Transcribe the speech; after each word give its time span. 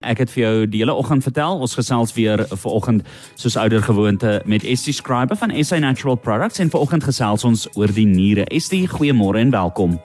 Ek 0.00 0.16
het 0.16 0.30
vir 0.32 0.40
jou 0.40 0.60
die 0.72 0.78
hele 0.80 0.94
oggend 0.96 1.20
vertel, 1.26 1.58
ons 1.60 1.74
gesels 1.76 2.14
weer 2.16 2.40
vanoggend 2.48 3.02
soos 3.36 3.58
ouer 3.60 3.82
gewoonte 3.84 4.38
met 4.48 4.62
Estie 4.64 4.94
Scriber 4.96 5.36
van 5.36 5.52
SA 5.60 5.76
Natural 5.84 6.16
Products 6.16 6.62
en 6.64 6.70
vanoggend 6.72 7.04
gesels 7.04 7.44
ons 7.44 7.66
oor 7.76 7.92
die 7.92 8.06
niere. 8.08 8.46
Estie, 8.48 8.86
goeiemôre 8.88 9.42
en 9.42 9.52
welkom. 9.52 9.98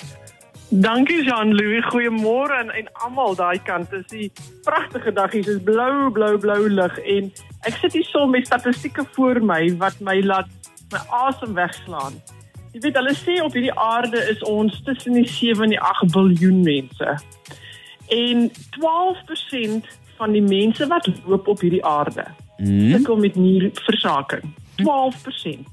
Dankie 0.84 1.22
Jean-Louis, 1.24 1.88
goeiemôre 1.94 2.60
en, 2.60 2.74
en 2.76 2.92
almal 3.08 3.40
daai 3.40 3.62
kant. 3.64 3.88
Dit 3.96 4.04
is 4.04 4.12
die 4.12 4.60
pragtige 4.68 5.16
dag 5.16 5.32
hier, 5.32 5.48
is 5.48 5.64
blou, 5.64 6.12
blou, 6.12 6.34
blou 6.44 6.60
lig 6.68 7.00
en 7.00 7.32
ek 7.64 7.80
sit 7.80 7.96
hier 7.96 8.10
so 8.12 8.28
met 8.28 8.52
statistieke 8.52 9.08
voor 9.16 9.40
my 9.40 9.62
wat 9.80 10.04
my 10.04 10.20
laat 10.28 10.52
my 10.92 11.00
asem 11.24 11.56
wegslaan. 11.56 12.20
Jy 12.76 12.84
weet 12.84 13.00
hulle 13.00 13.16
sê 13.16 13.40
op 13.40 13.56
hierdie 13.56 13.78
aarde 13.80 14.28
is 14.28 14.44
ons 14.44 14.76
tussen 14.84 15.16
die 15.16 15.30
7 15.40 15.70
en 15.70 15.78
die 15.78 15.80
8 15.80 16.12
miljard 16.20 16.66
mense. 16.68 17.16
En 18.08 18.52
12% 18.52 19.88
van 20.16 20.32
die 20.32 20.42
mense 20.42 20.88
wat 20.88 21.10
loop 21.26 21.48
op 21.48 21.60
hierdie 21.60 21.86
aarde 21.86 22.26
Hmm? 22.58 22.92
sukkel 22.92 23.16
met 23.16 23.36
nierversaking. 23.36 24.44
12%. 24.76 25.68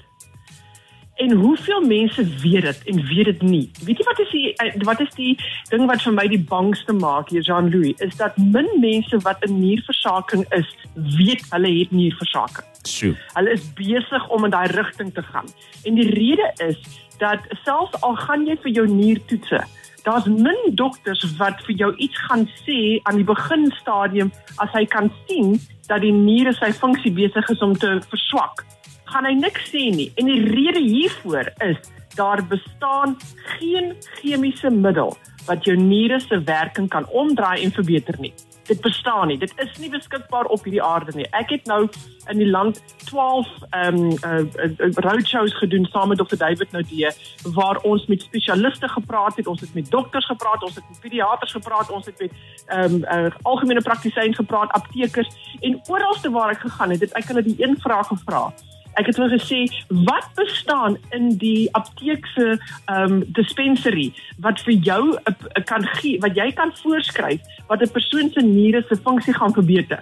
En 1.15 1.31
hoeveel 1.33 1.81
mense 1.81 2.25
weet 2.25 2.63
dit 2.63 2.83
en 2.85 3.07
weet 3.07 3.25
dit 3.25 3.43
nie? 3.43 3.71
Weet 3.85 3.99
jy 3.99 4.05
wat 4.05 4.19
is 4.19 4.31
die 4.31 4.55
eh, 4.55 4.73
wat 4.83 5.01
is 5.01 5.11
die 5.15 5.37
ding 5.69 5.87
wat 5.87 6.03
vir 6.03 6.15
my 6.17 6.25
die 6.27 6.41
bangste 6.41 6.93
maak 6.93 7.29
hier 7.31 7.45
Jean-Louis 7.47 8.01
is 8.03 8.17
dat 8.17 8.37
min 8.37 8.67
mense 8.81 9.19
wat 9.23 9.45
in 9.47 9.61
nierversaking 9.61 10.43
is, 10.59 10.67
weet 10.95 11.45
hulle 11.51 11.71
het 11.79 11.91
nierversaking. 11.91 12.67
Sjoe. 12.89 13.15
Hulle 13.37 13.55
is 13.55 13.69
besig 13.79 14.29
om 14.29 14.45
in 14.45 14.51
daai 14.51 14.67
rigting 14.73 15.15
te 15.15 15.23
gaan. 15.23 15.47
En 15.85 15.95
die 15.95 16.09
rede 16.11 16.51
is 16.67 16.81
dat 17.19 17.47
selfs 17.63 18.01
al 18.01 18.17
gaan 18.17 18.47
jy 18.49 18.57
vir 18.65 18.75
jou 18.81 18.89
niertoetse, 18.89 19.63
daar's 20.03 20.27
min 20.27 20.75
dokters 20.79 21.23
wat 21.39 21.63
vir 21.67 21.77
jou 21.85 21.91
iets 21.97 22.19
gaan 22.29 22.47
sê 22.65 22.99
aan 23.09 23.21
die 23.21 23.29
beginstadium 23.29 24.33
as 24.63 24.71
hy 24.75 24.85
kan 24.91 25.11
sien 25.29 25.57
dat 25.89 26.03
die 26.05 26.15
niere 26.15 26.55
sy 26.59 26.73
funksie 26.75 27.13
besig 27.15 27.49
is 27.51 27.63
om 27.63 27.75
te 27.79 27.99
verswak. 28.11 28.65
Gaan 29.13 29.29
hy 29.29 29.35
niks 29.39 29.71
sê 29.71 29.89
nie. 29.95 30.11
En 30.17 30.31
die 30.31 30.41
rede 30.55 30.81
hiervoor 30.81 31.53
is 31.69 31.79
daar 32.17 32.43
bestaan 32.49 33.17
geen 33.59 33.95
chemiese 34.21 34.71
middel 34.71 35.15
wat 35.47 35.65
jou 35.67 35.77
niere 35.77 36.21
se 36.21 36.39
werking 36.47 36.89
kan 36.89 37.09
omdraai 37.09 37.63
en 37.65 37.75
verbeter 37.75 38.19
nie. 38.21 38.35
Dit 38.67 38.81
bestaan 38.81 39.27
nie. 39.27 39.39
Dit 39.39 39.53
is 39.57 39.79
nie 39.79 39.91
beskikbaar 39.91 40.45
op 40.45 40.65
hierdie 40.65 40.83
aarde 40.83 41.13
nie. 41.15 41.27
Ek 41.31 41.51
het 41.51 41.67
nou 41.67 41.89
in 42.31 42.39
die 42.39 42.51
land 42.51 42.83
12 43.05 43.49
ehm 43.71 43.97
um, 43.97 44.11
uh, 44.25 44.39
uh, 44.39 44.93
roadshows 44.95 45.55
gedoen 45.59 45.85
saam 45.91 46.09
met 46.09 46.19
Dr. 46.19 46.37
David 46.37 46.71
Naudee 46.73 47.11
waar 47.43 47.77
ons 47.77 48.07
met 48.07 48.23
spesialiste 48.23 48.89
gepraat 48.89 49.37
het, 49.37 49.47
ons 49.47 49.61
het 49.61 49.75
met 49.75 49.91
dokters 49.91 50.27
gepraat, 50.27 50.63
ons 50.63 50.75
het 50.75 50.85
met 50.89 51.01
pediaters 51.01 51.53
gepraat, 51.53 51.91
ons 51.91 52.07
het 52.07 52.19
met 52.19 52.33
ehm 52.67 52.95
um, 52.95 53.05
uh, 53.05 53.31
algemene 53.43 53.83
praktisyns 53.83 54.37
gepraat, 54.37 54.71
aptekers 54.73 55.29
en 55.61 55.81
oralste 55.89 56.31
waar 56.31 56.51
ek 56.51 56.61
gegaan 56.61 56.91
het, 56.91 57.01
het 57.01 57.13
ek 57.19 57.33
hulle 57.33 57.43
die 57.43 57.59
een 57.59 57.77
vraag 57.81 58.07
gevra. 58.07 58.53
Ek 59.01 59.07
het 59.09 59.17
hulle 59.17 59.39
gesê 59.39 59.65
wat 60.09 60.29
bestaan 60.37 60.99
in 61.17 61.37
die 61.41 61.69
apteek 61.79 62.27
se 62.35 62.59
ehm 62.87 63.13
um, 63.13 63.23
dispensary 63.39 64.13
wat 64.45 64.61
vir 64.67 64.75
jou 64.89 65.03
uh, 65.17 65.33
kan 65.65 65.87
gee 66.01 66.21
wat 66.21 66.37
jy 66.37 66.51
kan 66.53 66.75
voorskryf 66.83 67.41
wat 67.69 67.83
'n 67.83 67.95
persoon 67.97 68.31
se 68.35 68.41
niere 68.41 68.85
se 68.89 68.97
funksie 68.97 69.35
gaan 69.35 69.53
verbeter. 69.53 70.01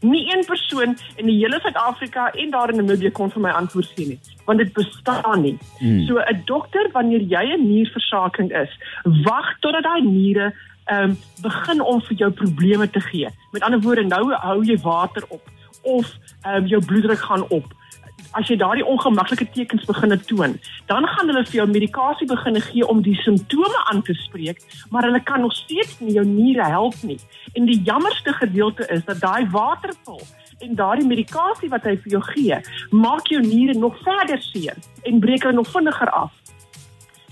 Nie 0.00 0.34
een 0.34 0.44
persoon 0.44 0.96
in 1.16 1.26
die 1.26 1.38
hele 1.38 1.60
Suid-Afrika 1.60 2.30
en 2.30 2.50
daar 2.50 2.70
in 2.70 2.76
Namibië 2.76 3.10
kon 3.10 3.30
vir 3.30 3.42
my 3.42 3.50
antwoord 3.50 3.90
gee 3.94 4.06
nie, 4.06 4.20
want 4.44 4.58
dit 4.58 4.72
bestaan 4.72 5.42
nie. 5.42 5.58
Mm. 5.78 6.06
So 6.06 6.18
'n 6.18 6.42
dokter 6.44 6.88
wanneer 6.92 7.20
jy 7.20 7.44
'n 7.54 7.66
nierversaking 7.66 8.52
is, 8.52 8.70
wag 9.04 9.58
totdat 9.60 9.82
daai 9.82 10.02
niere 10.02 10.54
ehm 10.84 11.10
um, 11.10 11.18
begin 11.42 11.80
om 11.82 12.00
vir 12.02 12.16
jou 12.16 12.30
probleme 12.30 12.90
te 12.90 13.00
gee. 13.00 13.28
Met 13.52 13.62
ander 13.62 13.80
woorde, 13.80 14.02
nou 14.02 14.32
hou 14.34 14.64
jy 14.64 14.78
water 14.82 15.24
op 15.28 15.42
of 15.82 16.18
ehm 16.42 16.54
um, 16.62 16.66
jou 16.66 16.84
bloeddruk 16.84 17.18
gaan 17.18 17.48
op 17.48 17.66
as 18.38 18.48
jy 18.48 18.56
daardie 18.60 18.84
ongemaklike 18.86 19.46
tekens 19.54 19.84
begine 19.88 20.18
toon, 20.28 20.58
dan 20.90 21.06
gaan 21.06 21.30
hulle 21.30 21.44
vir 21.48 21.58
jou 21.60 21.66
medikasie 21.68 22.28
begine 22.28 22.60
gee 22.60 22.86
om 22.88 23.02
die 23.04 23.16
simptome 23.20 23.84
aan 23.92 24.02
te 24.02 24.14
spreek, 24.14 24.62
maar 24.90 25.06
hulle 25.08 25.20
kan 25.20 25.40
nog 25.44 25.54
steeds 25.56 25.98
nie 26.00 26.16
jou 26.16 26.24
niere 26.26 26.68
help 26.74 26.96
nie. 27.02 27.18
En 27.54 27.68
die 27.68 27.80
jammerste 27.82 28.32
gedeelte 28.32 28.86
is 28.88 29.04
dat 29.04 29.20
daai 29.20 29.48
waterpil 29.52 30.20
en 30.62 30.76
daardie 30.78 31.06
medikasie 31.06 31.68
wat 31.72 31.84
hy 31.88 31.96
vir 32.04 32.16
jou 32.16 32.22
gee, 32.32 32.60
maak 32.90 33.28
jou 33.32 33.42
niere 33.42 33.78
nog 33.78 33.98
verder 34.06 34.40
seer 34.52 34.78
en 35.02 35.20
breek 35.20 35.42
hulle 35.42 35.58
nog 35.58 35.70
vinniger 35.72 36.10
af. 36.10 36.32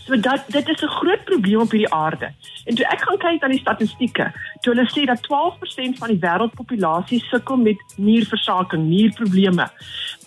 So 0.07 0.17
dat 0.17 0.45
dit 0.49 0.69
is 0.69 0.83
'n 0.83 0.97
groot 0.99 1.25
probleem 1.25 1.61
op 1.61 1.71
hierdie 1.71 1.95
aarde. 1.95 2.33
En 2.65 2.75
toe 2.75 2.87
ek 2.87 3.01
gaan 3.01 3.19
kyk 3.19 3.41
na 3.41 3.49
die 3.49 3.59
statistieke, 3.59 4.33
toe 4.61 4.75
hulle 4.75 4.87
sê 4.93 5.05
dat 5.09 5.23
12% 5.27 5.99
van 6.01 6.13
die 6.13 6.21
wêreldpopulasie 6.21 7.21
sukkel 7.29 7.57
met 7.57 7.81
nierversaking, 7.97 8.87
nierprobleme. 8.89 9.67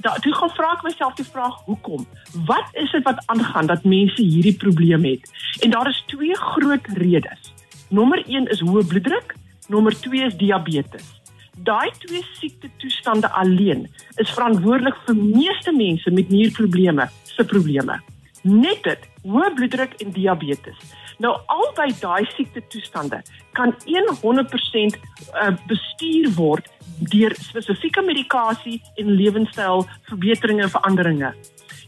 Da 0.06 0.16
toe 0.26 0.34
gaan 0.36 0.54
vra 0.58 0.72
ek 0.78 0.86
myself 0.88 1.18
die 1.20 1.28
vraag, 1.28 1.60
hoekom? 1.68 2.06
Wat 2.50 2.78
is 2.84 2.92
dit 2.92 3.06
wat 3.06 3.22
aangaan 3.34 3.70
dat 3.70 3.86
mense 3.86 4.22
hierdie 4.22 4.58
probleem 4.58 5.06
het? 5.06 5.30
En 5.62 5.76
daar 5.76 5.90
is 5.90 6.04
twee 6.08 6.36
groot 6.36 6.88
redes. 6.98 7.54
Nommer 7.90 8.24
1 8.26 8.50
is 8.50 8.64
hoë 8.66 8.86
bloeddruk, 8.90 9.36
nommer 9.70 9.94
2 10.02 10.26
is 10.26 10.38
diabetes. 10.38 11.12
Daai 11.62 11.92
twee 12.02 12.24
siekte 12.40 12.70
toestande 12.82 13.30
alleen 13.30 13.86
is 14.18 14.32
verantwoordelik 14.34 14.98
vir 15.06 15.20
meeste 15.20 15.72
mense 15.72 16.12
met 16.12 16.34
nierprobleme 16.34 17.06
se 17.30 17.46
probleme. 17.46 18.00
Net 18.42 18.82
dit, 18.84 19.06
hoë 19.30 19.54
bloeddruk 19.54 19.94
en 20.02 20.12
diabetes. 20.12 20.80
Nou 21.22 21.34
albei 21.52 21.92
daai 22.00 22.26
siekte 22.34 22.64
toestande 22.74 23.22
kan 23.58 23.76
100% 24.22 24.98
uh, 24.98 25.52
bestuur 25.70 26.32
word 26.38 26.70
deur 27.14 27.36
spesifieke 27.42 28.02
medikasie 28.06 28.80
en 29.02 29.14
lewenstyl 29.18 29.86
verbeteringe 30.10 30.66
en 30.66 30.74
veranderinge. 30.74 31.34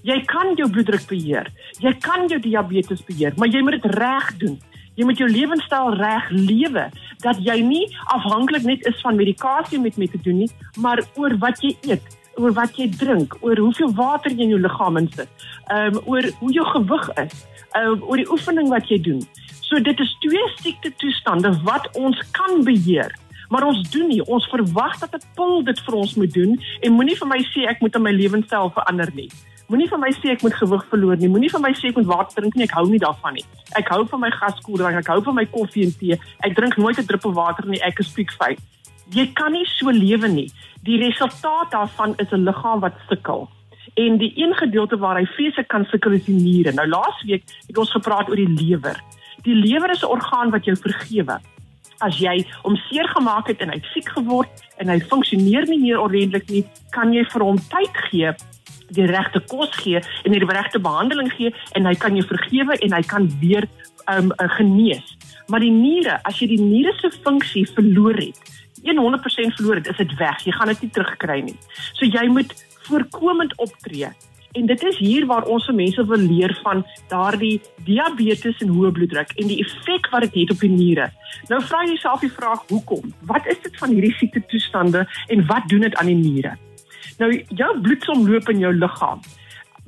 Jy 0.05 0.19
kan 0.29 0.53
jou 0.59 0.69
bloeddruk 0.69 1.07
beheer, 1.09 1.49
jy 1.81 1.93
kan 2.05 2.27
jou 2.29 2.39
diabetes 2.41 3.01
beheer, 3.07 3.33
maar 3.37 3.49
jy 3.49 3.63
moet 3.65 3.79
dit 3.79 3.91
reg 3.97 4.31
doen. 4.41 4.57
Jy 4.95 5.03
moet 5.07 5.19
jou 5.19 5.27
lewenstyl 5.27 5.95
reg 5.99 6.29
lewe 6.31 6.85
dat 7.23 7.39
jy 7.43 7.57
nie 7.65 7.83
afhanklik 8.13 8.63
net 8.67 8.85
is 8.87 9.01
van 9.03 9.17
medikasie 9.19 9.79
met 9.81 9.97
met 9.99 10.13
te 10.13 10.21
doen 10.23 10.43
nie, 10.45 10.51
maar 10.79 11.01
oor 11.19 11.35
wat 11.41 11.59
jy 11.63 11.73
eet, 11.89 12.14
oor 12.37 12.53
wat 12.53 12.77
jy 12.77 12.89
drink, 12.89 13.37
oor 13.41 13.57
hoeveel 13.57 13.93
water 13.93 14.31
jy 14.31 14.47
in 14.47 14.55
jou 14.55 14.61
liggaam 14.61 14.97
insit, 14.97 15.29
ehm 15.69 15.95
um, 15.95 16.01
oor 16.05 16.29
hoe 16.39 16.51
jou 16.51 16.65
gewig 16.73 17.09
is, 17.25 17.45
uh, 17.75 17.93
oor 18.01 18.17
die 18.17 18.31
oefening 18.31 18.69
wat 18.69 18.89
jy 18.91 18.99
doen. 19.01 19.21
So 19.65 19.79
dit 19.79 19.99
is 19.99 20.17
twee 20.21 20.43
siekte 20.61 20.91
toestande 21.01 21.51
wat 21.63 21.89
ons 21.97 22.19
kan 22.31 22.63
beheer. 22.63 23.13
Maar 23.49 23.65
ons 23.67 23.89
doen 23.93 24.07
nie. 24.09 24.21
Ons 24.25 24.47
verwag 24.49 24.99
dat 24.99 25.13
'n 25.13 25.25
pil 25.35 25.63
dit 25.63 25.79
vir 25.79 25.95
ons 25.95 26.15
moet 26.15 26.33
doen 26.33 26.61
en 26.81 26.93
moenie 26.93 27.17
vir 27.17 27.27
my 27.27 27.41
sê 27.53 27.67
ek 27.69 27.81
moet 27.81 27.97
my 27.99 28.11
lewenstyl 28.11 28.71
verander 28.73 29.09
nie. 29.13 29.29
Moenie 29.67 29.89
vir 29.89 29.97
my 29.97 30.11
sê 30.13 30.29
ek 30.29 30.43
moet 30.43 30.53
gewig 30.53 30.85
verloor 30.89 31.17
nie. 31.17 31.27
Moenie 31.27 31.49
vir 31.49 31.61
my 31.61 31.71
sê 31.73 31.89
ek 31.89 31.95
moet 31.97 32.05
water 32.05 32.41
drink 32.41 32.55
nie. 32.55 32.63
Ek 32.63 32.75
hou 32.77 32.85
nie 32.89 32.99
daarvan 32.99 33.33
nie. 33.33 33.45
Ek 33.75 33.87
hou 33.89 34.05
van 34.05 34.19
my 34.19 34.29
gaskoeldrank, 34.29 34.97
ek 34.97 35.07
hou 35.07 35.21
van 35.21 35.35
my 35.35 35.45
koffie 35.45 35.85
en 35.85 35.93
tee. 35.97 36.19
Ek 36.43 36.55
drink 36.55 36.77
nooit 36.77 36.97
'n 36.99 37.05
druppel 37.05 37.33
water 37.33 37.65
nie. 37.67 37.81
Ek 37.81 37.99
is 37.99 38.13
piekfyn. 38.13 38.57
Jy 39.09 39.33
kan 39.33 39.51
nie 39.51 39.65
so 39.65 39.89
lewe 39.89 40.27
nie. 40.27 40.49
Die 40.85 40.97
resultaat 41.01 41.71
daarvan 41.71 42.13
is 42.17 42.31
'n 42.31 42.45
liggaam 42.47 42.79
wat 42.79 42.93
sukkel. 43.09 43.49
En 43.93 44.17
die 44.17 44.33
een 44.35 44.53
gedeelte 44.53 44.97
waar 44.97 45.17
hy 45.17 45.25
vreeslik 45.25 45.67
kan 45.67 45.85
sukkel 45.85 46.11
is 46.11 46.25
die 46.25 46.35
niere. 46.35 46.71
Nou 46.71 46.87
laasweek 46.87 47.43
het 47.67 47.77
ons 47.77 47.91
gepraat 47.91 48.29
oor 48.29 48.35
die 48.35 48.53
lewer. 48.61 49.01
Die 49.41 49.55
lewer 49.55 49.89
is 49.89 50.01
'n 50.01 50.13
orgaan 50.17 50.49
wat 50.49 50.65
jou 50.65 50.77
vergewe. 50.77 51.39
As 51.97 52.17
jy 52.17 52.45
hom 52.61 52.75
seer 52.75 53.07
gemaak 53.07 53.47
het 53.47 53.59
en 53.59 53.69
hy 53.69 53.81
siek 53.93 54.09
geword 54.09 54.49
en 54.77 54.87
hy 54.87 54.99
funksioneer 54.99 55.67
nie 55.67 55.79
meer 55.79 55.99
ordentlik 55.99 56.49
nie, 56.49 56.65
kan 56.89 57.13
jy 57.13 57.23
vir 57.23 57.41
hom 57.41 57.57
tyd 57.57 57.95
gee 58.09 58.33
die 58.93 59.05
regte 59.05 59.39
kos 59.39 59.71
gee 59.81 60.01
en 60.23 60.31
die 60.31 60.45
regte 60.45 60.79
behandeling 60.79 61.31
gee 61.33 61.53
en 61.71 61.85
hy 61.85 61.95
kan 61.95 62.15
jou 62.15 62.25
vergewe 62.27 62.77
en 62.77 62.93
hy 62.93 63.01
kan 63.01 63.29
weer 63.39 63.67
um 64.11 64.31
uh, 64.31 64.49
genees. 64.57 65.17
Maar 65.47 65.59
die 65.59 65.71
niere, 65.71 66.19
as 66.25 66.39
jy 66.41 66.47
die 66.47 66.61
niere 66.61 66.93
se 66.99 67.11
funksie 67.23 67.65
verloor 67.73 68.17
het, 68.17 68.39
100% 68.93 69.57
verloor 69.57 69.75
het, 69.75 69.87
is 69.87 69.97
dit 69.97 70.15
weg. 70.17 70.45
Jy 70.45 70.51
gaan 70.51 70.67
dit 70.67 70.81
nie 70.81 70.91
terugkry 70.93 71.39
nie. 71.41 71.57
So 71.93 72.05
jy 72.05 72.27
moet 72.27 72.53
voorkomend 72.85 73.55
optree. 73.57 74.09
En 74.55 74.65
dit 74.65 74.83
is 74.83 74.97
hier 74.97 75.25
waar 75.25 75.43
ons 75.51 75.65
vir 75.65 75.75
mense 75.75 76.05
wil 76.07 76.21
leer 76.21 76.53
van 76.63 76.85
daardie 77.11 77.61
diabetes 77.83 78.61
en 78.63 78.71
hoë 78.71 78.91
bloeddruk 78.95 79.33
en 79.35 79.49
die 79.51 79.57
effek 79.65 80.07
wat 80.13 80.27
dit 80.27 80.37
het 80.41 80.53
op 80.55 80.61
die 80.63 80.71
niere. 80.71 81.09
Nou 81.49 81.59
vra 81.63 81.81
jy 81.83 81.95
jouself 81.95 82.23
die 82.23 82.31
vraag, 82.31 82.61
hoekom? 82.69 83.11
Wat 83.27 83.49
is 83.51 83.59
dit 83.65 83.75
van 83.81 83.91
hierdie 83.91 84.13
siekte 84.15 84.45
toestande 84.47 85.03
en 85.27 85.47
wat 85.49 85.67
doen 85.67 85.83
dit 85.87 85.97
aan 85.99 86.11
die 86.13 86.21
niere? 86.21 86.55
Nou 87.19 87.31
jou 87.33 87.71
bloedsomloop 87.81 88.49
in 88.53 88.63
jou 88.63 88.71
liggaam 88.75 89.19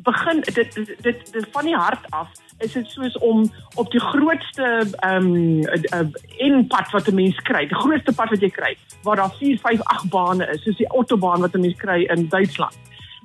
begin 0.07 0.41
dit 0.41 0.75
dit, 0.75 0.91
dit 1.03 1.31
dit 1.31 1.47
van 1.51 1.65
die 1.65 1.75
hart 1.75 2.11
af 2.15 2.29
is 2.57 2.73
dit 2.73 2.89
soos 2.89 3.17
om 3.17 3.45
op 3.75 3.91
die 3.91 4.01
grootste 4.01 4.87
ehm 4.99 5.25
um, 5.25 5.61
uh, 5.61 6.49
uh, 6.49 6.67
pad 6.67 6.91
wat 6.91 7.07
'n 7.07 7.15
mens 7.15 7.35
kry, 7.35 7.67
die 7.67 7.81
grootste 7.83 8.13
pad 8.13 8.29
wat 8.29 8.41
jy 8.41 8.49
kry, 8.49 8.77
waar 9.03 9.15
daar 9.15 9.35
4, 9.39 9.57
5, 9.57 9.81
8 9.83 10.09
bane 10.09 10.47
is, 10.47 10.63
soos 10.63 10.77
die 10.77 10.87
autobaan 10.87 11.41
wat 11.41 11.53
'n 11.53 11.61
mens 11.61 11.77
kry 11.77 12.03
in 12.03 12.27
Duitsland. 12.27 12.75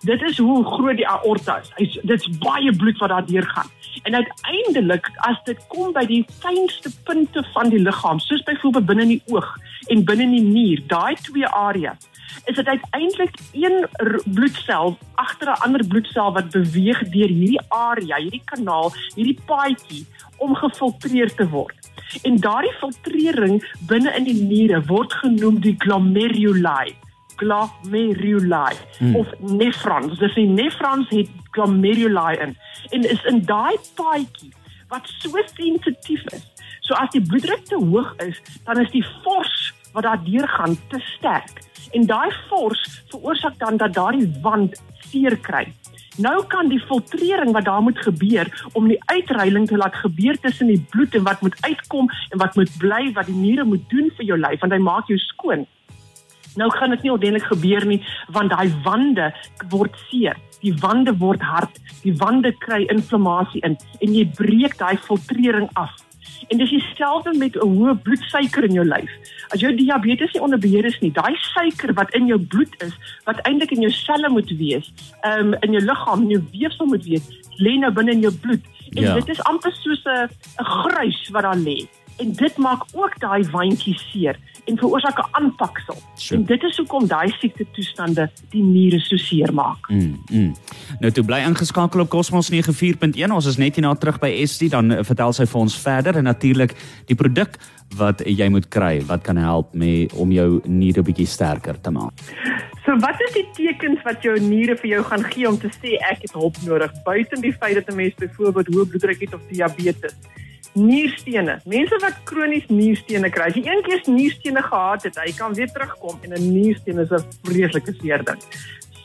Dit 0.02 0.22
is 0.22 0.38
hoe 0.38 0.64
groot 0.64 0.96
die 0.96 1.08
aorta 1.08 1.60
is. 1.60 1.70
Hy's 1.74 1.98
dit's 2.02 2.38
baie 2.38 2.76
bloed 2.76 2.98
wat 2.98 3.08
daar 3.08 3.26
deurgaan. 3.26 3.70
En 4.02 4.14
uiteindelik 4.14 5.10
as 5.16 5.38
dit 5.44 5.66
kom 5.68 5.92
by 5.92 6.04
die 6.06 6.24
fynste 6.40 6.90
punte 7.04 7.44
van 7.52 7.68
die 7.68 7.78
liggaam, 7.78 8.18
soos 8.18 8.42
byvoorbeeld 8.42 8.86
binne 8.86 9.02
in 9.02 9.08
die 9.08 9.22
oog, 9.26 9.56
en 9.86 10.04
binne 10.04 10.22
in 10.22 10.30
die 10.30 10.42
nier, 10.42 10.82
daai 10.86 11.14
twee 11.14 11.46
areas 11.46 12.10
is 12.44 12.56
dit 12.56 12.66
uiteindelik 12.66 13.34
een 13.52 13.88
bloedsel 14.24 14.98
agter 15.14 15.48
'n 15.48 15.62
ander 15.64 15.86
bloedsel 15.86 16.32
wat 16.32 16.50
beweeg 16.50 16.98
deur 16.98 17.28
hierdie 17.28 17.64
area, 17.68 18.16
hierdie 18.16 18.44
kanaal, 18.44 18.92
hierdie 19.14 19.38
paadjie 19.46 20.06
om 20.36 20.54
gefiltreer 20.54 21.34
te 21.34 21.48
word. 21.48 21.90
En 22.22 22.36
daardie 22.36 22.74
filtrering 22.80 23.62
binne 23.88 24.12
in 24.16 24.24
die 24.24 24.42
niere 24.42 24.82
word 24.86 25.12
genoem 25.22 25.60
die 25.60 25.74
glomeruli. 25.78 26.96
Glomeruli 27.40 28.74
hmm. 28.98 29.16
of 29.16 29.26
nephrons. 29.38 30.18
Dis 30.18 30.34
die 30.34 30.48
nephrons 30.48 31.08
het 31.08 31.30
glomeruli 31.56 32.36
in 32.44 32.56
en 32.90 33.08
is 33.08 33.24
in 33.30 33.44
daai 33.48 33.76
paadjie 33.94 34.52
wat 34.92 35.08
so 35.18 35.40
sensitief 35.54 36.24
is. 36.36 36.44
So 36.82 36.94
as 36.98 37.12
die 37.14 37.22
bloeddruk 37.22 37.64
te 37.70 37.78
hoog 37.78 38.10
is, 38.26 38.40
dan 38.66 38.80
is 38.82 38.90
die 38.92 39.04
fors 39.22 39.61
wat 39.92 40.06
daar 40.08 40.24
deurgaan 40.24 40.76
te 40.88 41.00
sterk 41.16 41.62
en 41.92 42.06
daai 42.06 42.30
fors 42.48 43.02
veroorsaak 43.12 43.58
dan 43.58 43.76
dat 43.76 43.94
daardie 43.94 44.28
wand 44.42 44.80
seer 45.10 45.36
kry. 45.36 45.66
Nou 46.20 46.42
kan 46.44 46.68
die 46.68 46.80
filtrering 46.80 47.52
wat 47.56 47.64
daar 47.64 47.82
moet 47.82 47.98
gebeur 47.98 48.48
om 48.72 48.88
die 48.88 49.00
uitreiling 49.08 49.66
te 49.68 49.76
laat 49.80 49.94
gebeur 49.96 50.36
tussen 50.40 50.68
die 50.68 50.80
bloed 50.92 51.14
en 51.14 51.24
wat 51.24 51.40
moet 51.40 51.56
uitkom 51.60 52.10
en 52.30 52.38
wat 52.38 52.56
moet 52.56 52.72
bly 52.78 53.12
wat 53.16 53.26
die 53.26 53.36
niere 53.36 53.64
moet 53.64 53.84
doen 53.88 54.10
vir 54.16 54.28
jou 54.28 54.38
lyf 54.40 54.60
want 54.60 54.76
hy 54.76 54.78
maak 54.78 55.08
jou 55.08 55.18
skoon. 55.18 55.64
Nou 56.60 56.68
gaan 56.70 56.92
dit 56.92 57.06
nie 57.06 57.12
ordentlik 57.12 57.48
gebeur 57.48 57.86
nie 57.88 58.00
want 58.28 58.52
daai 58.52 58.68
wande 58.84 59.30
word 59.72 59.96
seer. 60.10 60.36
Die 60.60 60.74
wande 60.84 61.16
word 61.18 61.40
hard. 61.40 61.80
Die 62.04 62.14
wande 62.20 62.52
kry 62.60 62.84
inflammasie 62.92 63.64
in 63.64 63.78
en 64.00 64.14
jy 64.14 64.26
breek 64.36 64.76
daai 64.78 64.98
filtrering 65.00 65.70
af. 65.80 65.96
En 66.48 66.58
dis 66.58 66.70
dieselfde 66.70 67.32
met 67.38 67.56
'n 67.56 67.68
hoë 67.68 67.94
bloedsuiker 68.02 68.64
in 68.64 68.72
jou 68.72 68.86
lyf. 68.86 69.10
As 69.48 69.60
jou 69.60 69.74
diabetes 69.74 70.32
nie 70.32 70.42
onder 70.42 70.58
beheer 70.58 70.84
is 70.84 70.98
nie, 71.00 71.12
daai 71.12 71.36
suiker 71.36 71.92
wat 71.94 72.14
in 72.14 72.26
jou 72.26 72.38
bloed 72.38 72.74
is, 72.82 72.94
wat 73.24 73.40
eintlik 73.46 73.70
in 73.70 73.80
jou 73.80 73.92
selle 73.92 74.28
moet 74.28 74.50
wees, 74.58 74.92
um, 75.22 75.54
in 75.60 75.72
jou 75.72 75.84
liggaam, 75.84 76.22
in 76.22 76.28
jou 76.28 76.42
weefsel 76.52 76.86
moet 76.86 77.04
wees, 77.04 77.26
lê 77.56 77.78
nou 77.78 77.92
binne 77.92 78.12
in 78.12 78.20
jou 78.20 78.34
bloed. 78.34 78.64
En 78.94 79.02
ja. 79.02 79.14
dit 79.14 79.28
is 79.28 79.42
amper 79.42 79.72
soos 79.72 80.04
'n 80.04 80.28
'n 80.60 80.64
gruis 80.64 81.28
wat 81.30 81.42
daar 81.42 81.56
lê. 81.56 81.88
En 82.18 82.32
dit 82.32 82.56
maak 82.56 82.82
ook 82.92 83.20
daai 83.20 83.42
wandjie 83.50 83.98
seer 83.98 84.36
en 84.64 84.78
veroorsaak 84.78 85.18
'n 85.18 85.28
aanpaksel. 85.30 85.96
Sure. 86.14 86.40
En 86.40 86.46
dit 86.46 86.62
is 86.62 86.76
hoekom 86.76 87.06
daai 87.06 87.28
siekte 87.38 87.66
toestande 87.72 88.30
die 88.50 88.62
niere 88.62 89.00
so 89.00 89.16
seer 89.16 89.54
maak. 89.54 89.88
Mm, 89.88 90.18
mm. 90.30 90.54
Nou 91.00 91.12
toe 91.12 91.24
bly 91.24 91.38
ingeskakel 91.38 92.00
op 92.00 92.08
Cosmos 92.08 92.50
94.1. 92.50 93.32
Ons 93.32 93.46
is 93.46 93.56
net 93.56 93.74
hierna 93.74 93.94
terug 93.94 94.18
by 94.18 94.46
ST 94.46 94.70
dan 94.70 94.92
uh, 94.92 94.98
vertel 95.02 95.32
sy 95.32 95.46
vir 95.46 95.60
ons 95.60 95.78
verder 95.78 96.16
en 96.16 96.24
natuurlik 96.24 96.76
die 97.06 97.16
produk 97.16 97.58
wat 97.96 98.22
jy 98.24 98.48
moet 98.48 98.68
kry 98.68 99.02
wat 99.06 99.22
kan 99.22 99.36
help 99.36 99.74
met 99.74 100.12
om 100.12 100.32
jou 100.32 100.60
niere 100.64 101.02
bietjie 101.02 101.26
sterker 101.26 101.80
te 101.80 101.90
maak. 101.90 102.12
So 102.84 102.96
wat 102.98 103.20
is 103.20 103.32
die 103.32 103.46
tekens 103.54 104.02
wat 104.02 104.22
jou 104.22 104.38
niere 104.40 104.76
vir 104.76 104.90
jou 104.90 105.02
gaan 105.04 105.24
gee 105.24 105.48
om 105.48 105.58
te 105.58 105.70
sê 105.70 105.98
ek 106.10 106.22
het 106.22 106.32
hulp 106.32 106.56
nodig 106.66 106.92
buite 107.04 107.40
die 107.40 107.52
feit 107.52 107.74
dat 107.74 107.90
'n 107.90 107.96
mens 107.96 108.14
byvoorbeeld 108.14 108.66
hoë 108.66 108.88
bloeddruk 108.88 109.20
het 109.20 109.34
of 109.34 109.40
diabetes? 109.50 110.16
Nierstene. 110.72 111.60
Mense 111.68 111.98
wat 112.02 112.20
kronies 112.28 112.68
nierstene 112.68 113.30
kry, 113.30 113.48
as 113.50 113.56
jy 113.56 113.64
een 113.66 113.82
keer 113.86 114.04
nierstene 114.10 114.62
gehad 114.62 115.08
het, 115.08 115.18
hy 115.20 115.32
kan 115.36 115.54
weer 115.54 115.70
terugkom 115.72 116.18
en 116.22 116.32
'n 116.32 116.52
niersteen 116.52 116.98
is 116.98 117.10
'n 117.10 117.24
vreeslike 117.42 117.92
seer 118.00 118.24
ding. 118.24 118.40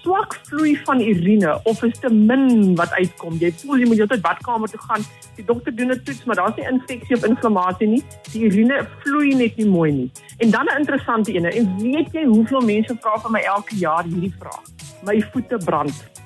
Swak 0.02 0.38
vloei 0.48 0.78
van 0.86 1.02
urine 1.02 1.60
of 1.64 1.84
is 1.84 2.00
te 2.00 2.10
min 2.10 2.76
wat 2.76 2.92
uitkom. 2.92 3.38
Jy 3.40 3.52
voel 3.52 3.78
jy 3.78 3.88
moet 3.88 4.02
altyd 4.02 4.22
badkamer 4.22 4.70
toe 4.70 4.80
gaan. 4.80 5.04
Die 5.36 5.46
dokter 5.46 5.76
doen 5.76 5.92
'n 5.92 6.04
toets, 6.04 6.24
maar 6.24 6.36
daar's 6.36 6.56
nie 6.56 6.68
infeksie 6.68 7.16
of 7.16 7.26
inflammasie 7.26 7.88
nie. 7.88 8.04
Die 8.32 8.46
urine 8.48 8.88
vloei 9.00 9.36
net 9.36 9.58
nie 9.58 9.68
mooi 9.68 9.92
nie. 9.92 10.12
En 10.38 10.50
dan 10.50 10.66
'n 10.66 10.80
interessante 10.80 11.34
ene. 11.34 11.52
En 11.52 11.78
weet 11.82 12.12
jy 12.12 12.24
hoeveel 12.24 12.62
mense 12.62 12.96
vra 13.00 13.20
van 13.20 13.32
my 13.32 13.40
elke 13.40 13.76
jaar 13.76 14.04
hierdie 14.04 14.34
vraag? 14.40 14.64
My 15.04 15.22
voete 15.32 15.58
brand. 15.58 16.17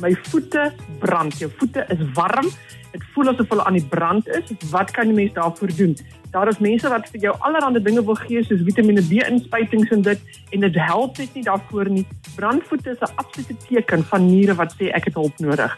My 0.00 0.14
voete 0.30 0.72
brand. 0.98 1.38
Jou 1.38 1.50
voete 1.58 1.84
is 1.88 2.00
warm 2.14 2.50
dit 2.94 3.06
voel 3.14 3.32
asof 3.32 3.50
hulle 3.50 3.64
aan 3.66 3.78
die 3.78 3.88
brand 3.90 4.28
is. 4.38 4.52
Wat 4.70 4.92
kan 4.94 5.10
die 5.10 5.16
mens 5.16 5.34
daarvoor 5.34 5.72
doen? 5.76 5.96
Daar 6.34 6.50
is 6.50 6.60
mense 6.62 6.90
wat 6.90 7.08
vir 7.10 7.26
jou 7.26 7.34
allerlei 7.46 7.82
dinge 7.82 8.04
wil 8.06 8.18
gee 8.22 8.42
soos 8.46 8.62
Vitamiene 8.66 9.02
B 9.02 9.22
inspuitings 9.26 9.90
en 9.94 10.02
dit 10.06 10.20
en 10.54 10.66
dit 10.66 10.78
help 10.88 11.18
net 11.18 11.34
nie 11.34 11.44
daarvoor 11.46 11.90
nie. 11.90 12.06
Brandvoete 12.36 12.94
is 12.94 13.02
'n 13.02 13.14
absolute 13.22 13.56
teken 13.66 14.04
van 14.04 14.26
niere 14.26 14.54
wat 14.54 14.74
sê 14.78 14.90
ek 14.94 15.10
het 15.10 15.14
hulp 15.14 15.38
nodig. 15.38 15.76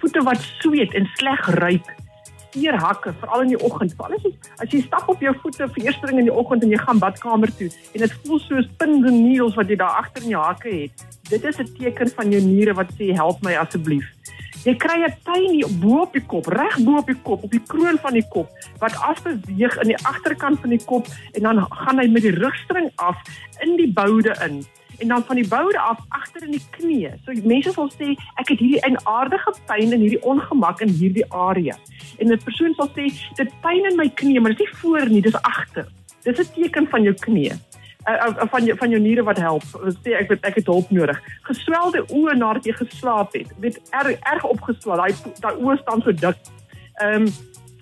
Voete 0.00 0.22
wat 0.22 0.40
sweet 0.60 0.94
en 0.94 1.08
sleg 1.16 1.48
ruik. 1.60 1.88
Seer 2.52 2.78
hakke 2.80 3.12
veral 3.20 3.44
in 3.46 3.54
die 3.54 3.60
oggend. 3.60 3.94
Veral 3.98 4.16
as 4.16 4.24
jy 4.24 4.32
as 4.58 4.72
jy 4.72 4.82
stap 4.86 5.08
op 5.08 5.20
jou 5.20 5.34
voete 5.42 5.68
vir 5.74 5.84
eerste 5.84 6.10
ding 6.10 6.22
in 6.22 6.30
die 6.30 6.34
oggend 6.34 6.64
en 6.64 6.72
jy 6.72 6.80
gaan 6.82 7.02
badkamer 7.02 7.52
toe 7.58 7.68
en 7.68 8.04
dit 8.04 8.18
voel 8.24 8.40
soos 8.46 8.68
pins 8.80 9.06
en 9.06 9.16
needles 9.22 9.56
wat 9.58 9.68
jy 9.68 9.76
daar 9.76 10.00
agter 10.02 10.22
in 10.22 10.34
jou 10.36 10.42
hakke 10.42 10.72
het. 10.72 11.06
Dit 11.28 11.44
is 11.44 11.58
'n 11.58 11.68
teken 11.78 12.08
van 12.08 12.30
jou 12.32 12.42
niere 12.42 12.74
wat 12.74 12.92
sê 12.98 13.12
help 13.14 13.42
my 13.42 13.54
asseblief. 13.54 14.06
Jy 14.64 14.74
kry 14.74 15.04
'n 15.06 15.14
pyn 15.24 15.52
hier 15.54 15.70
bo 15.80 16.02
op 16.02 16.12
die 16.12 16.24
kop, 16.26 16.46
reg 16.46 16.78
bo 16.84 16.98
op 16.98 17.06
die 17.06 17.20
kop, 17.22 17.44
op 17.44 17.50
die 17.50 17.62
kroon 17.62 17.98
van 17.98 18.12
die 18.12 18.26
kop 18.28 18.50
wat 18.80 18.96
afbeweeg 18.96 19.76
in 19.82 19.88
die 19.88 20.02
agterkant 20.04 20.60
van 20.60 20.70
die 20.70 20.84
kop 20.84 21.06
en 21.32 21.42
dan 21.42 21.66
gaan 21.70 21.98
hy 21.98 22.08
met 22.08 22.22
die 22.22 22.34
rugstring 22.34 22.90
af 22.96 23.16
in 23.60 23.76
die 23.76 23.92
boude 23.92 24.34
in 24.44 24.64
en 24.98 25.08
dan 25.08 25.24
van 25.24 25.36
die 25.36 25.48
boude 25.48 25.78
af 25.78 25.98
agter 26.08 26.42
in 26.42 26.50
die 26.56 26.64
knie. 26.70 27.10
So 27.24 27.32
mense 27.44 27.72
sal 27.72 27.90
sê 27.94 28.14
ek 28.40 28.48
het 28.54 28.58
hierdie 28.58 28.82
enaardige 28.86 29.54
pyn 29.70 29.92
en 29.92 30.00
hierdie 30.00 30.22
ongemak 30.22 30.80
in 30.80 30.88
hierdie 30.88 31.26
area. 31.32 31.76
En 32.18 32.32
'n 32.32 32.42
persoon 32.44 32.74
sal 32.74 32.90
sê 32.96 33.10
dit 33.34 33.50
pyn 33.62 33.90
in 33.90 33.96
my 33.96 34.08
knie, 34.08 34.40
maar 34.40 34.54
dit 34.54 34.60
is 34.60 34.72
nie 34.72 34.80
voor 34.80 35.08
nie, 35.08 35.22
dis 35.22 35.42
agter. 35.42 35.86
Dis 36.22 36.38
'n 36.38 36.52
teken 36.54 36.86
van 36.88 37.02
jou 37.02 37.14
knie 37.14 37.52
uh, 38.08 38.48
van 38.50 38.64
jou 38.64 38.76
van 38.78 38.90
jou 38.90 39.00
niere 39.00 39.22
wat 39.22 39.36
help. 39.36 39.64
Sê 40.04 40.14
ek 40.18 40.28
weet 40.32 40.46
ek 40.46 40.60
het 40.60 40.70
hulp 40.70 40.90
nodig. 40.90 41.20
Geswelde 41.48 42.04
oë 42.08 42.36
nadat 42.38 42.68
jy 42.68 42.74
geslaap 42.78 43.36
het. 43.36 43.52
Weet 43.62 43.80
erg 43.90 44.18
erg 44.32 44.44
opgeswel. 44.44 45.02
Daai 45.02 45.14
daai 45.42 45.54
oë 45.56 45.78
staan 45.82 46.04
so 46.04 46.12
dik. 46.12 46.50
Ehm 47.02 47.28
um, 47.28 47.32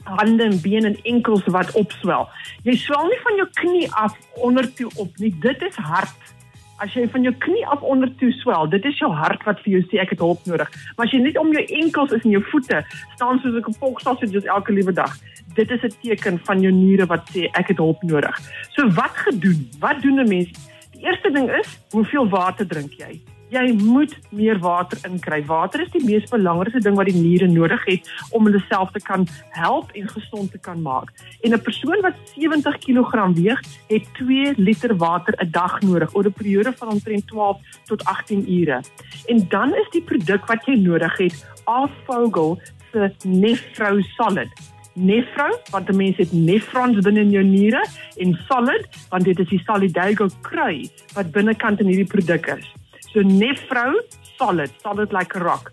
hande 0.06 0.44
en 0.44 0.60
bene 0.62 0.86
en 0.86 0.98
enkels 1.02 1.42
wat 1.50 1.72
opswel. 1.74 2.28
Jy 2.62 2.76
swel 2.78 3.08
nie 3.10 3.18
van 3.24 3.38
jou 3.40 3.46
knie 3.58 3.86
af 3.92 4.14
onder 4.38 4.68
toe 4.74 4.90
op 5.02 5.16
nie. 5.18 5.32
Dit 5.42 5.62
is 5.66 5.74
hart. 5.74 6.34
As 6.76 6.92
jy 6.92 7.06
van 7.08 7.24
jou 7.24 7.32
knie 7.40 7.64
af 7.72 7.80
onder 7.80 8.10
toe 8.20 8.28
swel, 8.36 8.66
dit 8.68 8.84
is 8.84 8.98
jou 9.00 9.08
hart 9.12 9.44
wat 9.48 9.60
vir 9.64 9.78
jou 9.78 9.82
sê 9.88 10.02
ek 10.02 10.10
het 10.12 10.20
hulp 10.20 10.42
nodig. 10.44 10.68
Maar 10.96 11.06
as 11.06 11.12
jy 11.14 11.22
net 11.24 11.38
om 11.40 11.52
jou 11.54 11.64
enkels 11.80 12.12
is 12.12 12.24
en 12.24 12.34
jou 12.34 12.42
voete 12.50 12.82
staan 13.14 13.40
soos 13.40 13.56
'n 13.56 13.64
kapokstas 13.68 14.18
soos 14.20 14.44
elke 14.44 14.72
liewe 14.72 14.92
dag, 14.92 15.12
dit 15.54 15.70
is 15.70 15.82
'n 15.82 15.96
teken 16.02 16.38
van 16.38 16.60
jou 16.60 16.72
niere 16.72 17.06
wat 17.06 17.24
sê 17.32 17.48
ek 17.52 17.68
het 17.68 17.78
hulp 17.78 18.02
nodig. 18.02 18.36
So 18.76 18.88
wat 18.90 19.16
gedoen? 19.16 19.68
Wat 19.80 20.02
doen 20.02 20.20
'n 20.20 20.28
mens? 20.28 20.52
Die 20.92 21.04
eerste 21.04 21.30
ding 21.30 21.48
is, 21.50 21.78
hoeveel 21.90 22.28
water 22.28 22.66
drink 22.66 22.92
jy? 22.92 23.20
Jy 23.56 23.70
moet 23.72 24.12
meer 24.36 24.58
water 24.60 24.98
inkry. 25.08 25.38
Water 25.48 25.80
is 25.80 25.92
die 25.94 26.02
mees 26.04 26.26
belangrike 26.28 26.82
ding 26.84 26.96
wat 26.98 27.08
die 27.08 27.16
niere 27.16 27.46
nodig 27.48 27.84
het 27.88 28.10
om 28.36 28.44
hulle 28.48 28.60
self 28.68 28.90
te 28.92 29.00
kan 29.00 29.24
help 29.56 29.94
en 29.96 30.10
gesond 30.12 30.52
te 30.52 30.60
kan 30.60 30.82
maak. 30.84 31.12
En 31.40 31.54
'n 31.54 31.62
persoon 31.68 32.02
wat 32.04 32.18
70 32.34 32.76
kg 32.84 33.32
weeg, 33.38 33.60
het 33.88 34.04
2 34.18 34.52
liter 34.56 34.96
water 34.96 35.34
'n 35.40 35.50
dag 35.50 35.80
nodig 35.80 36.14
oor 36.14 36.26
'n 36.26 36.32
periode 36.32 36.72
van 36.72 36.88
omtrent 36.88 37.26
12 37.26 37.60
tot 37.84 38.04
18 38.04 38.44
ure. 38.58 38.80
En 39.26 39.46
dan 39.48 39.74
is 39.74 39.88
die 39.90 40.02
produk 40.02 40.46
wat 40.46 40.66
jy 40.66 40.76
nodig 40.76 41.16
het, 41.16 41.46
Afvogel 41.64 42.60
se 42.92 43.12
Nefro 43.24 44.00
Solid 44.00 44.50
nefro 44.96 45.48
want 45.70 45.88
'n 45.88 45.96
mens 45.96 46.16
het 46.16 46.32
nefrons 46.32 46.98
binne 46.98 47.20
in 47.20 47.30
jou 47.30 47.44
niere 47.44 47.86
en 48.16 48.38
solid 48.48 48.86
want 49.08 49.24
dit 49.24 49.38
is 49.38 49.48
die 49.48 49.62
solidago 49.64 50.28
krui 50.40 50.90
wat 51.14 51.30
binnekant 51.30 51.80
in 51.80 51.86
hierdie 51.86 52.12
produk 52.14 52.46
is. 52.46 52.74
So 53.12 53.22
nefro 53.22 53.92
solid, 54.38 54.70
solid 54.82 55.12
like 55.12 55.36
a 55.36 55.40
rock. 55.40 55.72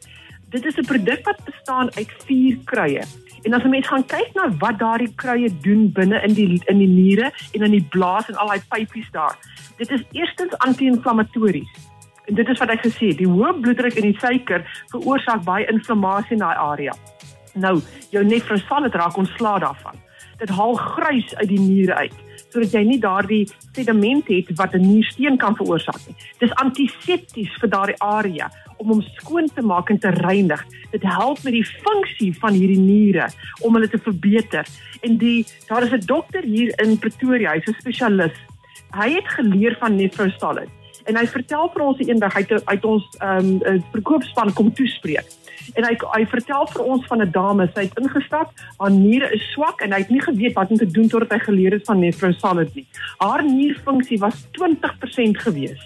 Dit 0.49 0.65
is 0.65 0.77
'n 0.77 0.85
produk 0.85 1.25
wat 1.25 1.43
bestaan 1.45 1.93
uit 1.95 2.11
vier 2.25 2.57
kruie. 2.65 3.01
En 3.43 3.53
as 3.53 3.63
'n 3.63 3.69
mens 3.69 3.87
gaan 3.87 4.05
kyk 4.05 4.29
na 4.33 4.57
wat 4.57 4.79
daardie 4.79 5.13
kruie 5.15 5.57
doen 5.61 5.91
binne 5.91 6.21
in 6.21 6.33
die 6.33 6.61
in 6.65 6.77
die 6.77 6.87
niere 6.87 7.31
en 7.51 7.61
in 7.61 7.71
die 7.71 7.87
blaas 7.89 8.29
en 8.29 8.35
al 8.35 8.47
daai 8.47 8.61
pypies 8.69 9.11
daar. 9.11 9.37
Dit 9.77 9.89
is 9.91 10.03
eerstens 10.11 10.57
anti-inflammatories. 10.57 11.69
En 12.25 12.35
dit 12.35 12.47
is 12.47 12.59
wat 12.59 12.69
ek 12.69 12.85
gesê 12.85 13.07
het, 13.07 13.17
die 13.17 13.27
hoë 13.27 13.59
bloeddruk 13.59 13.95
en 13.95 14.01
die 14.01 14.19
suiker 14.19 14.85
veroorsaak 14.87 15.43
baie 15.43 15.65
inflammasie 15.65 16.31
in 16.31 16.37
daai 16.37 16.55
area. 16.55 16.93
Nou, 17.53 17.81
jou 18.09 18.23
nefrosal 18.25 18.83
het 18.83 18.95
raak 18.95 19.17
ontslaa 19.17 19.59
daarvan. 19.59 19.95
Dit 20.37 20.49
haal 20.49 20.73
gruis 20.73 21.35
uit 21.35 21.47
die 21.47 21.59
niere 21.59 21.93
uit 21.95 22.13
sodat 22.53 22.75
jy 22.75 22.83
nie 22.87 22.99
daardie 23.01 23.43
sediment 23.73 24.27
het 24.29 24.51
wat 24.59 24.75
'n 24.75 24.85
niersteen 24.85 25.37
kan 25.37 25.55
veroorsaak 25.55 26.01
nie. 26.07 26.15
Dis 26.39 26.53
antisepties 26.63 27.51
vir 27.59 27.69
daardie 27.69 27.99
area 27.99 28.51
om 28.77 28.87
hom 28.87 29.01
skoon 29.17 29.47
te 29.47 29.61
maak 29.61 29.89
en 29.89 29.99
te 29.99 30.09
reinig. 30.09 30.61
Dit 30.91 31.03
help 31.03 31.43
met 31.43 31.53
die 31.53 31.65
funksie 31.65 32.33
van 32.39 32.53
hierdie 32.53 32.79
niere 32.79 33.29
om 33.61 33.73
hulle 33.73 33.89
te 33.89 33.97
verbeter. 33.97 34.65
En 35.01 35.17
die 35.17 35.45
daar 35.67 35.83
is 35.83 35.91
'n 35.91 36.05
dokter 36.05 36.43
hier 36.43 36.73
in 36.81 36.97
Pretoria, 36.97 37.51
hy's 37.51 37.67
'n 37.67 37.79
spesialis. 37.79 38.35
Hy 38.91 39.09
het 39.09 39.27
geleer 39.27 39.75
van 39.79 39.95
nefrosalid 39.95 40.69
En 41.03 41.17
hy 41.19 41.25
vertel 41.27 41.69
vir 41.73 41.83
ons 41.83 41.99
eendag 41.99 42.33
hy 42.37 42.43
het 42.47 42.65
uit 42.65 42.85
ons 42.85 43.07
ehm 43.19 43.55
um, 43.67 43.81
verkoopspan 43.91 44.53
kom 44.53 44.71
toespreek. 44.73 45.27
En 45.75 45.85
hy 45.87 45.93
hy 46.15 46.25
vertel 46.31 46.67
vir 46.73 46.83
ons 46.95 47.05
van 47.07 47.21
'n 47.21 47.31
dame, 47.31 47.69
sy 47.75 47.87
het 47.87 47.99
ingestap, 47.99 48.51
haar 48.77 48.91
niere 48.91 49.31
is 49.35 49.45
swak 49.53 49.81
en 49.81 49.91
hy 49.91 49.99
het 50.03 50.09
nie 50.09 50.21
geweet 50.21 50.55
wat 50.55 50.71
om 50.71 50.77
te 50.77 50.91
doen 50.91 51.07
totdat 51.07 51.31
hy 51.31 51.39
geleer 51.39 51.71
het 51.71 51.85
van 51.85 51.99
nefrosalid 51.99 52.75
nie. 52.75 52.85
Haar 53.17 53.43
nierfunksie 53.43 54.19
was 54.19 54.45
20% 54.59 55.39
gewees. 55.45 55.81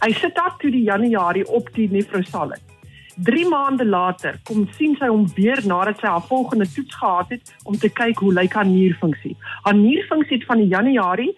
Hy 0.00 0.12
sit 0.12 0.34
daar 0.34 0.56
toe 0.58 0.70
die 0.70 0.84
Januarie 0.84 1.48
op 1.48 1.68
die 1.74 1.88
nefrosalid. 1.90 2.62
3 3.16 3.48
maande 3.48 3.84
later 3.86 4.40
kom 4.42 4.68
sien 4.76 4.96
sy 4.98 5.06
hom 5.06 5.26
weer 5.36 5.60
nadat 5.66 6.00
sy 6.00 6.10
haar 6.10 6.24
volgende 6.26 6.66
toets 6.66 6.94
gehad 6.94 7.28
het 7.30 7.52
om 7.62 7.76
te 7.78 7.88
kyk 7.88 8.18
hoe 8.18 8.32
lyk 8.34 8.52
haar 8.58 8.66
nierfunksie. 8.66 9.36
Haar 9.62 9.76
nierfunksie 9.78 10.38
het 10.38 10.46
van 10.46 10.58
die 10.58 10.66
Januarie 10.72 11.30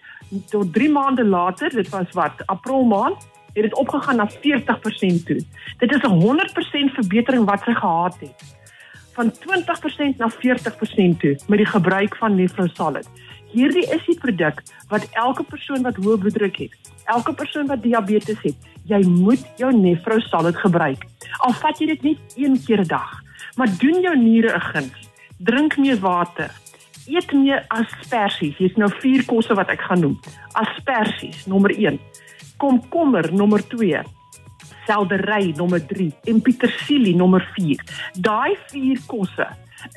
tot 0.49 0.73
3 0.73 0.89
maande 0.89 1.25
later, 1.25 1.69
dit 1.69 1.89
was 1.89 2.11
wat, 2.11 2.45
April 2.45 2.83
maand, 2.83 3.27
het 3.53 3.63
dit 3.63 3.75
opgegaan 3.75 4.15
na 4.15 4.29
40% 4.29 5.25
toe. 5.25 5.41
Dit 5.77 5.91
is 5.91 6.01
'n 6.01 6.19
100% 6.21 6.93
verbetering 6.93 7.45
wat 7.45 7.61
sy 7.63 7.73
gehad 7.73 8.15
het. 8.19 8.55
Van 9.13 9.31
20% 9.31 10.17
na 10.17 10.29
40% 10.29 11.19
toe 11.19 11.37
met 11.47 11.57
die 11.57 11.65
gebruik 11.65 12.15
van 12.15 12.35
Nefrosalid. 12.35 13.09
Hierdie 13.51 13.87
is 13.89 14.05
die 14.05 14.17
produk 14.17 14.63
wat 14.87 15.07
elke 15.11 15.43
persoon 15.43 15.81
wat 15.81 15.95
hoë 15.95 16.17
bloeddruk 16.17 16.57
het, 16.57 16.73
elke 17.05 17.33
persoon 17.33 17.67
wat 17.67 17.81
diabetes 17.81 18.41
het, 18.41 18.55
jy 18.83 19.01
moet 19.07 19.45
jou 19.57 19.73
Nefrosalid 19.73 20.57
gebruik. 20.57 21.05
Al 21.37 21.53
vat 21.53 21.79
jy 21.79 21.85
dit 21.85 22.03
net 22.03 22.17
een 22.35 22.63
keer 22.65 22.79
'n 22.79 22.87
dag, 22.87 23.21
maar 23.55 23.77
doen 23.77 24.01
jou 24.01 24.17
niere 24.17 24.55
'n 24.55 24.61
guns. 24.61 25.09
Drink 25.37 25.77
meer 25.77 25.99
water. 25.99 26.51
Eet 27.07 27.31
meer 27.31 27.63
asperges. 27.73 28.57
Hier's 28.59 28.75
nou 28.79 28.89
vier 28.99 29.23
kosse 29.25 29.55
wat 29.55 29.71
ek 29.71 29.85
gaan 29.87 30.03
noem. 30.03 30.17
Asperges 30.59 31.45
nommer 31.47 31.71
1 31.75 31.99
komkommer 32.57 33.29
nommer 33.33 33.61
2 33.69 34.01
seldery 34.87 35.53
nommer 35.57 35.81
3 35.85 36.09
en 36.31 36.41
petersilie 36.41 37.13
nommer 37.15 37.43
4 37.55 37.83
daai 38.25 38.57
vier 38.71 39.01
kosse 39.11 39.45